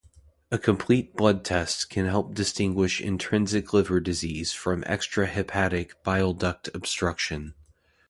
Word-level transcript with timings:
A 0.49 0.57
complete 0.57 1.15
blood 1.15 1.45
test 1.45 1.91
can 1.91 2.07
help 2.07 2.33
distinguish 2.33 2.99
intrinsic 2.99 3.71
liver 3.71 3.99
disease 3.99 4.51
from 4.51 4.81
extrahepatic 4.85 5.91
bile-duct 6.03 6.69
obstruction. 6.73 7.53